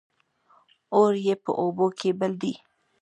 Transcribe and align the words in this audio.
اور 0.95 1.13
يې 1.25 1.33
په 1.43 1.51
اوبو 1.61 1.87
کې 1.97 2.09
بل 2.19 2.31
دى 2.41 2.53